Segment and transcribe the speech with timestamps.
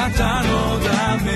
[0.00, 1.30] なたのため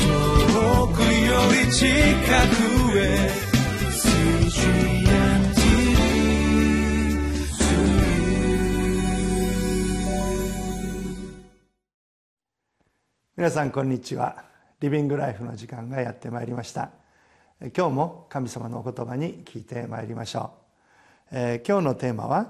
[0.00, 3.30] 遠くより近くへ
[13.36, 14.44] 皆さんこんにちは。
[14.80, 16.90] リビングライフの時間がやってまいりました。
[17.60, 20.50] 今日も神様のお言葉に聞いてまいりましょ
[21.30, 22.48] う、えー、今日のテーマは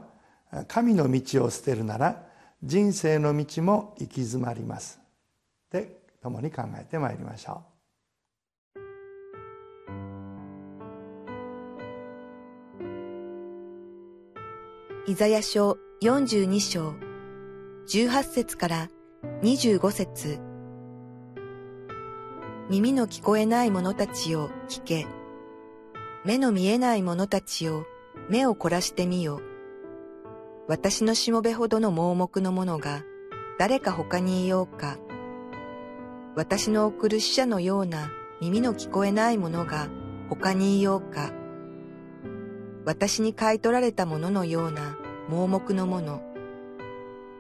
[0.69, 2.30] 神の道を捨てるなら
[2.62, 5.01] 人生の道も行き詰まります
[5.70, 7.62] で共に考えてまいりましょ
[15.06, 16.95] うイザヤ書42章
[17.88, 18.90] 18節から
[19.42, 20.38] 25節
[22.70, 25.09] 耳の聞こえない者たちを聞け。
[26.24, 27.84] 目の見えない者たちを
[28.29, 29.40] 目を凝らしてみよ。
[30.70, 33.02] 私のしもべほどの盲目の者が
[33.59, 34.98] 誰か他にいようか。
[36.37, 39.88] 私の送る死者のような耳の聞こえない者が
[40.29, 41.32] 他にいようか。
[42.85, 44.96] 私に買い取られた者のような
[45.29, 46.23] 盲目の者。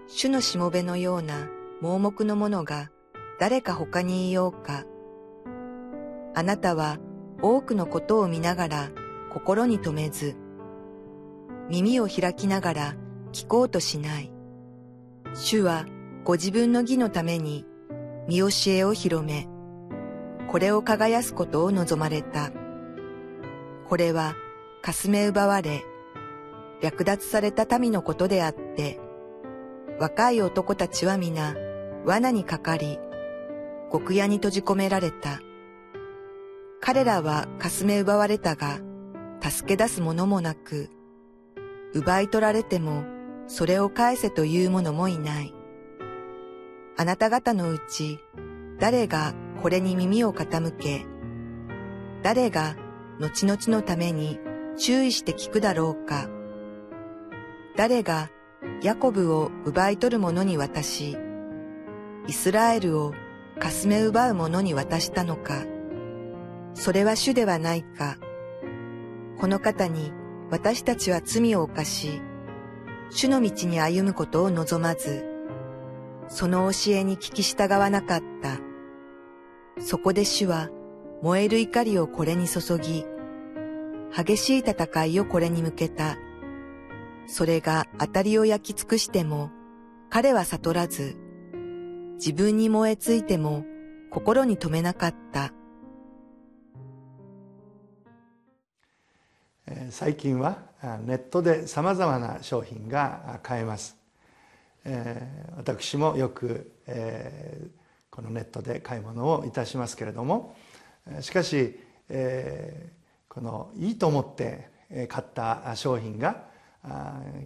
[0.08, 1.46] 主のしもべのような
[1.80, 2.90] 盲目の者が
[3.38, 4.82] 誰か他にいようか。
[6.34, 6.98] あなたは
[7.40, 8.90] 多くのことを見ながら
[9.32, 10.34] 心に留めず、
[11.68, 12.96] 耳を開きながら
[13.32, 14.32] 聞こうとしない。
[15.34, 15.86] 主は
[16.24, 17.64] ご自分の義のために
[18.28, 19.48] 見教えを広め、
[20.48, 22.50] これを輝すことを望まれた。
[23.88, 24.34] これは
[24.82, 25.82] かすめ奪われ、
[26.80, 28.98] 略奪された民のことであって、
[29.98, 31.54] 若い男たちは皆
[32.04, 32.98] 罠にかかり、
[33.92, 35.40] 極屋に閉じ込められた。
[36.80, 38.78] 彼らはかすめ奪われたが、
[39.42, 40.88] 助け出すものもなく、
[41.92, 43.04] 奪い取られても
[43.50, 45.52] それを返せという者もいない。
[46.96, 48.20] あなた方のうち、
[48.78, 51.04] 誰がこれに耳を傾け、
[52.22, 52.76] 誰が
[53.18, 54.38] 後々のために
[54.78, 56.28] 注意して聞くだろうか。
[57.76, 58.30] 誰が
[58.84, 61.18] ヤコブを奪い取る者に渡し、
[62.28, 63.14] イスラエルを
[63.58, 65.64] かすめ奪う者に渡したのか。
[66.74, 68.16] それは主ではないか。
[69.40, 70.12] この方に
[70.50, 72.22] 私たちは罪を犯し、
[73.12, 75.24] 主の道に歩むことを望まず、
[76.28, 78.60] その教えに聞き従わなかった。
[79.82, 80.70] そこで主は
[81.20, 83.04] 燃える怒りをこれに注ぎ、
[84.16, 86.18] 激しい戦いをこれに向けた。
[87.26, 89.50] それが当たりを焼き尽くしても、
[90.08, 91.16] 彼は悟らず、
[92.14, 93.64] 自分に燃えついても
[94.10, 95.52] 心に留めなかった。
[99.90, 100.58] 最近は
[101.04, 103.96] ネットでさまざまな商品が買えます、
[105.56, 106.72] 私もよく、
[108.10, 110.56] このネットで買い物をいたしますけれども
[111.20, 111.78] しかし、
[113.28, 114.70] このいいと思って
[115.08, 116.42] 買った商品が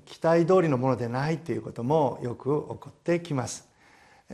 [0.06, 3.68] 期待通りのものでないということもよく起こってきます。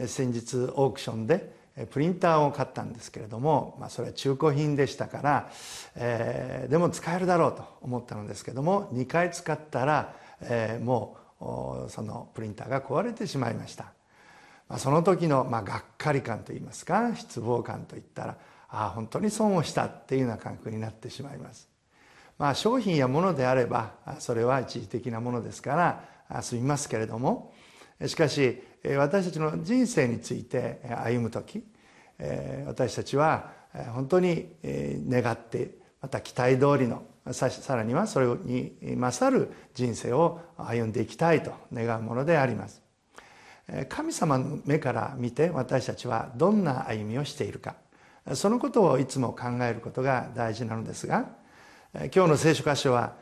[0.07, 1.60] 先日オークションで
[1.91, 5.51] プリンターを買ったんですけれども、まあ、それは中古品でしたから、
[5.95, 13.85] えー、でも使えるだろうと思ったのですけども2回使ったら、えー、もうそのプリンターが壊れてしまいました、
[14.69, 18.37] まあ、その時の、まあ、がっかり感といいますか失望感といったら
[18.69, 21.69] ああ本当に損をしたっていうような感覚になってしまいます。
[22.39, 27.53] まあ商品や物であればそれは一時的なものですから済みますけれども
[28.07, 28.63] しかし
[28.97, 31.63] 私たちの人生について歩む時
[32.67, 33.51] 私たちは
[33.93, 34.49] 本当に
[35.09, 42.83] 願ってまた期待通りのさらにはそれに勝る人生を歩んでいきたいと願うものであります。
[43.89, 47.77] 神様の目から見て私たちはどんな歩みをしているか
[48.35, 51.29] そのことをいつも考えることが大事なのですが
[51.95, 53.15] 今日の聖書箇所は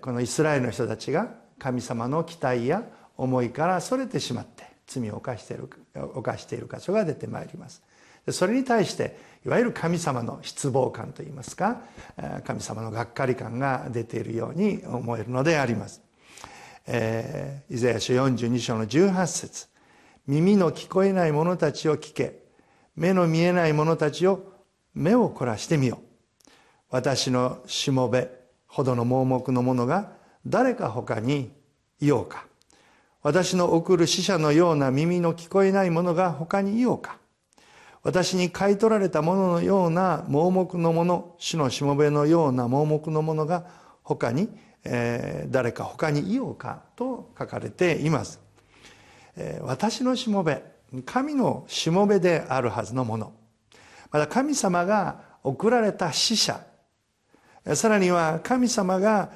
[0.00, 1.28] このイスラエルの人たちが
[1.58, 2.82] 神様の期待や
[3.18, 5.68] 思いからそれてしまって罪を犯している
[6.14, 7.82] 犯している箇所が出てまいります。
[8.30, 11.80] それに対していわゆる神様の失望感といいますか
[12.44, 16.02] 神様のがっかり感が出ているように思えるのであります、
[16.86, 19.68] えー、イザヤ書42章の18節。
[20.26, 22.42] 耳の聞こえない者たちを聞け。
[22.96, 24.52] 目の見えない者たちを
[24.92, 26.00] 目を凝らしてみよ
[26.90, 28.28] 私のしもべ
[28.66, 30.12] ほどの盲目の者が
[30.44, 31.52] 誰か他に
[32.00, 32.47] いようか。
[33.22, 37.18] 私の送る死者のような耳の聞こえないものが他にいようか。
[38.02, 43.66] 私に買い取られたもののような盲目のもの主のしもべのような盲目のものが
[44.02, 44.48] 他に、
[44.84, 48.40] えー、誰か他にいようかと書かれています。
[49.62, 50.62] 私のしもべ
[51.04, 53.32] 神のしもべであるはずのもの。
[54.10, 56.60] また神様が送られた死者。
[57.74, 59.30] さらには神様が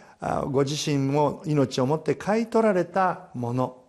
[0.50, 3.84] ご自身も命をもって買い取られたもの。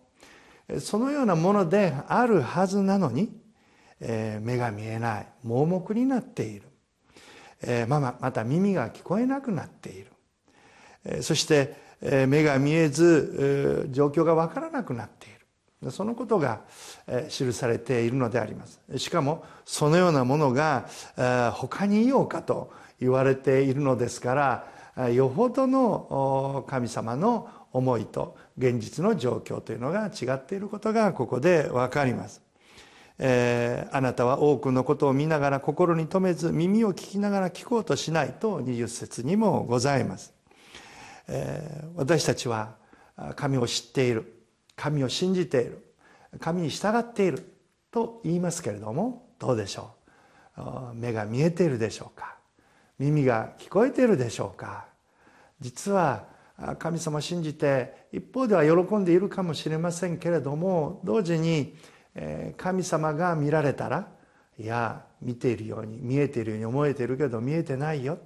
[0.80, 3.30] そのようなものであるはずなのに
[4.00, 6.62] え目が見えない盲目になっている。
[7.62, 10.10] えまままた耳が聞こえなくなっている。
[11.04, 15.30] えそしてえ目が見えず状況がわからなくなってい
[15.84, 15.90] る。
[15.92, 16.62] そのことが
[17.06, 18.80] え記されているのであります。
[18.96, 20.88] しかもそのようなものが
[21.52, 24.73] 他にいようかと言われているのですから
[25.12, 32.40] よほどの神様の思いと現実の状況というのが違っていることがここで分かります。
[33.18, 40.32] えー、あなたは多くのことを見ながら心に留めず耳を聞きながら聞こうとしないと20節にもございます。
[41.28, 42.74] えー、私たちは
[43.36, 44.42] 神を知っている
[44.76, 45.84] 神を信じている
[46.40, 47.52] 神に従っている
[47.92, 49.94] と言いますけれどもどうでしょ
[50.56, 50.94] う？
[50.94, 52.33] 目が見えているでしょうか？
[52.98, 54.86] 耳が聞こえているでしょうか？
[55.60, 56.26] 実は
[56.78, 61.74] 神様を信じて一方では喜んでいるかもしれませんけれども同時に
[62.56, 64.08] 神様が見られたら
[64.58, 68.18] いや見ているように見えているように思えているけど見えてないよ。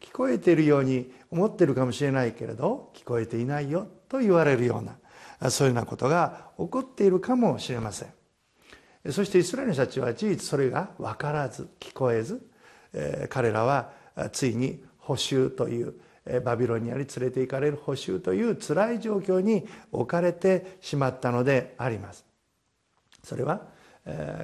[0.00, 4.82] 聞こえているように思っているかもしれないけれど聞こえていないよと言われるよう
[5.40, 9.12] なそういうようなことが起こっているかもしれません。
[9.12, 12.48] そしてイスラエルの人たちは事実それが分からず聞こえず
[13.28, 13.90] 彼らは
[14.32, 15.94] ついに補修という
[16.44, 22.24] バビロニアに連れて行かれる補修という辛い状況に置かれてしまったのであります。
[23.22, 23.62] それは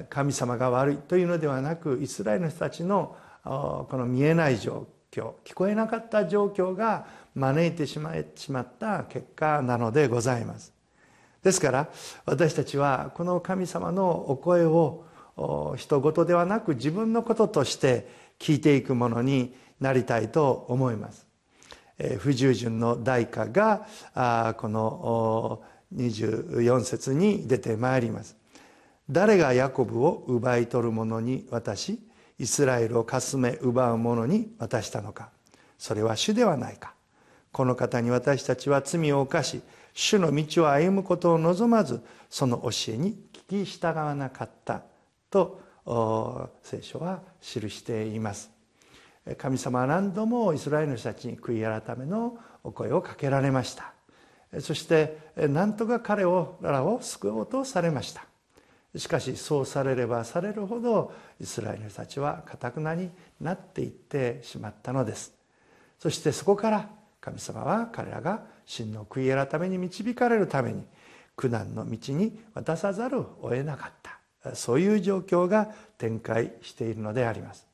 [0.09, 7.05] 神様が悪いというのではなくイスラエルの人たちのこの見えない状況聞こえなかった状況が
[7.35, 8.11] 招いてしま
[8.61, 10.73] った結果なのでございます。
[11.41, 11.89] ですから
[12.25, 15.05] 私たちはこの神様のお声を
[15.77, 18.07] 人事ではなく自分のこととして
[18.39, 21.25] 聞いていくものになりたいと思います。
[22.19, 23.87] 不従順の代価が
[24.57, 25.63] この
[25.95, 28.35] 24節に出てまいります。
[29.09, 31.99] 誰がヤコブを奪い取る者に渡し
[32.39, 35.29] イスラエルをかすめ奪う者に渡したのか。
[35.77, 36.93] それは主ではないか。
[37.51, 39.61] この方に私たちは罪を犯し
[39.93, 43.17] 主の道を歩むことを望まずその教えに
[43.49, 44.81] 聞き従わなかった
[45.29, 45.61] と
[46.63, 48.54] 聖書は記しています。
[49.37, 53.91] 神様は何度もイスラエルの人たちに悔い改めのお声をかけられました。
[54.59, 56.29] そして何とか彼ら
[56.83, 58.25] を救おうとされました。
[58.95, 61.11] しかしそうされればされるほど
[61.41, 63.09] イスラエルの人たちはかたくなに
[63.41, 65.33] なっていってしまったのです。
[65.99, 66.89] そしてそこから
[67.19, 70.85] 神様は彼らが真の悔い改めに導かれるために
[71.35, 74.55] 苦難の道に渡さざるを得なかった。
[74.55, 77.65] そういう状況が展開しているのであります。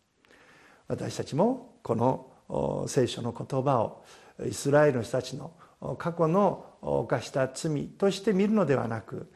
[0.91, 4.03] 私たちもこの聖書の言葉を
[4.45, 5.53] イスラエルの人たちの
[5.97, 9.31] 過去の犯した罪として見るのではなく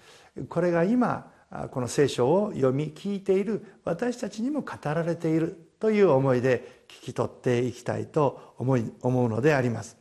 [0.50, 1.32] これが今
[1.72, 9.98] この聖書を読み聞いている私たちにも語られているという思いで聞き取っていきたいと思い思うのであります。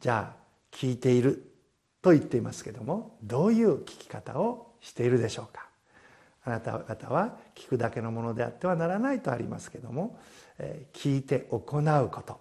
[0.00, 1.52] じゃあ聞いている
[2.02, 5.68] と言っていますけどもどういう聞き方をしているでしょうか？
[6.46, 10.18] あなた方は聞くだけのものであってはならないとありますけども
[10.94, 12.40] 聞いて行うこと。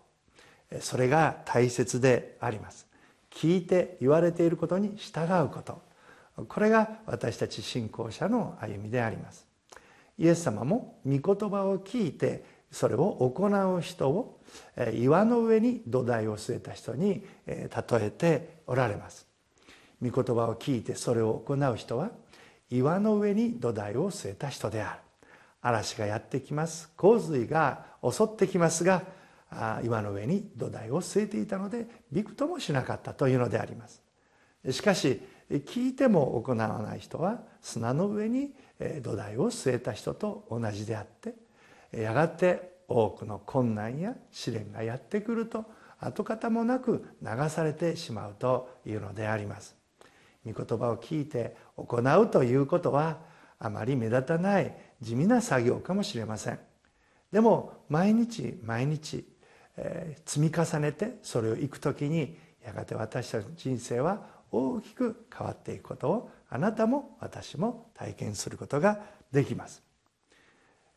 [0.80, 2.88] それが大切であります。
[3.32, 5.82] 聞いて言われていることに従うこと。
[6.48, 9.48] これが私たち信仰者の歩みであります。
[10.20, 14.40] イエス様も御言葉を聞いてそれを行う人を
[14.94, 17.68] 岩の上に土台を据えた人に例
[18.02, 19.26] えておられます。
[20.00, 22.12] 御言葉を聞いてそれを行う人は
[22.70, 25.00] 岩の上に土台を据えた人である。
[25.62, 26.92] 嵐がやってきます。
[26.96, 29.04] 洪水が襲ってきますが
[29.84, 34.02] 岩の上に土台を据えていたのでびくともしなかったというのであります。
[34.72, 38.54] しかし聞いても行わない人は砂の上に
[39.02, 41.36] 土台を据えた人と同じであって
[42.00, 45.66] やがて多くの困難や試練がやってくると
[46.00, 49.76] 跡形もなく流されてしまうというのであります。
[50.46, 53.18] 御言葉を聞いて行うということは
[53.60, 56.60] あまり目立たない地味な作業かもしれません。
[57.32, 59.26] でも毎日毎日、
[59.78, 69.00] えー、積み重ねてそれをいく時にやがて私たちの人生は大きく変わっていくことをあなたも私も体験することが
[69.32, 69.84] できます、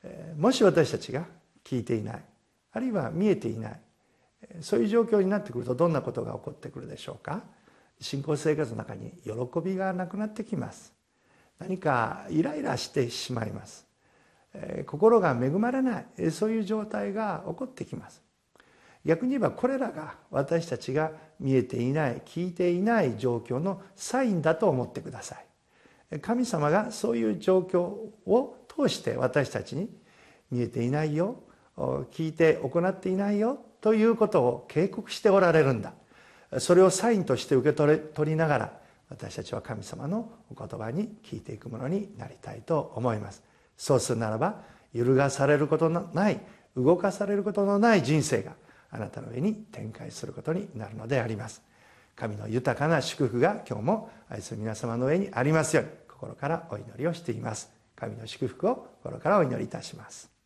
[0.04, 1.24] えー、もし私たちが
[1.64, 2.24] 聞いていない
[2.72, 3.80] あるいは見えていない
[4.60, 7.42] そういう状況になってくるとどんなことが起こってくるでしょうか？
[8.00, 9.32] 信仰生活の中に喜
[9.64, 10.92] びがなくなってきます。
[11.58, 13.86] 何かイライラしてしまいます。
[14.86, 16.30] 心が恵まれない。
[16.30, 18.22] そういう状態が起こってきます。
[19.04, 25.36] 逆に言えばこれらが私たちが見えていない聞いていない状況のサインだと思ってくださ
[26.10, 26.20] い。
[26.20, 29.90] 神様がそういう状況を通して私たちに
[30.50, 31.42] 見えていないよ。
[31.76, 33.58] 聞いて行っていないよ。
[33.80, 35.92] ということを警告しておられるんだ。
[36.58, 38.72] それをサインとして受け取りながら
[39.10, 43.42] 私たちは神様のお言葉に聞いていくものになりたいと思います。
[43.76, 44.62] そうするならば
[44.92, 46.40] 揺るがされることのない
[46.76, 48.52] 動かされることのない人生が
[48.90, 51.62] あなたの上に展開することになるのであります。
[52.16, 57.70] 神の豊かな祝福が今日も愛する皆様の上にありますように心からお祈りをしています。
[57.94, 60.37] 神の祝福を心からお祈りいたします。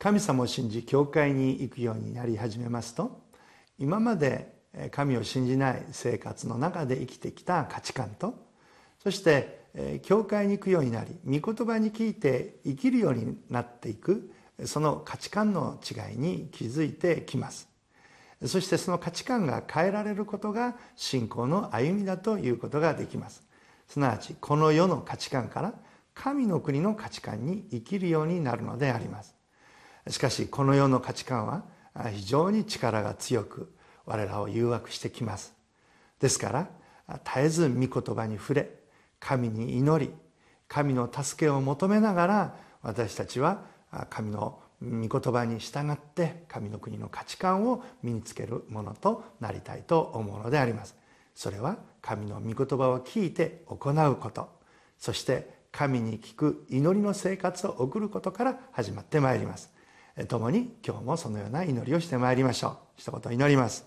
[0.00, 3.20] 神様を信じ教会に行くようになり始めますと
[3.78, 4.54] 今まで
[4.92, 8.34] 神を信じない生活の中で生きてきた価値観と
[9.02, 14.32] そして教会に行くようになり御言葉に聞いて生きるようになっていく
[14.64, 17.68] その価値観の違いに気づいてきます。
[18.46, 23.42] そしてその価値観が変えられることが信仰の歩みだということができます。
[23.86, 25.74] すなわちこの世の価値観から
[26.14, 29.39] 神の国の価値観に生きるようになるのであります。
[30.08, 31.64] しかしこの世の価値観は
[32.12, 33.72] 非常に力が強く
[34.06, 35.54] 我らを誘惑してきます。
[36.20, 36.68] ですから
[37.24, 38.70] 絶えず御言葉に触れ
[39.18, 40.12] 神に祈り
[40.68, 43.64] 神の助けを求めながら私たちは
[44.08, 50.96] 神の御言葉に従って神の国の価値観を身につけるものとなりたいと思うのであります。
[51.34, 54.48] それは神の御言葉を聞いて行うこと。
[54.98, 59.70] そして神に聞く祈りの生活を送ることから始まってまいります。
[60.26, 62.76] 共に今日もそのような祈りをしてまいりましょう。
[62.96, 63.84] 一言祈ります。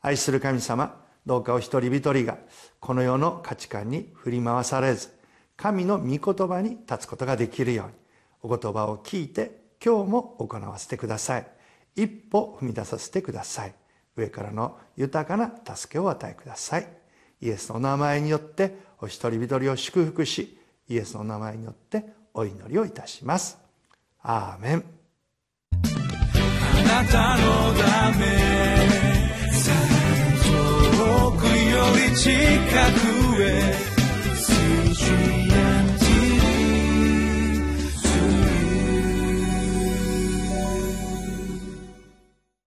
[0.00, 2.38] 愛する神様どうかお一人一人が
[2.80, 5.12] この世の価値観に振り回されず
[5.56, 7.92] 神の御言葉に立つことができるように
[8.42, 11.46] お言葉を聞いて今日も行わせてください。
[11.96, 13.74] 一歩踏み出させてください。
[14.16, 16.88] 上からの豊かな助けを与えください。
[17.40, 23.58] イエスの名前によってお一人一人を祝福しイエスの名前によってお祈りをいたします。
[24.22, 24.97] アーメン。
[26.88, 28.24] なたのため。
[30.46, 32.30] 遠くより近
[33.36, 33.97] くへ。